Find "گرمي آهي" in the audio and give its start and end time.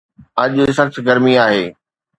1.07-1.63